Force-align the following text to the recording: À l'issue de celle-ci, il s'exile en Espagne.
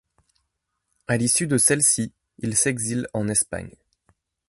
À 1.05 1.15
l'issue 1.15 1.45
de 1.45 1.59
celle-ci, 1.59 2.11
il 2.39 2.57
s'exile 2.57 3.07
en 3.13 3.27
Espagne. 3.27 3.75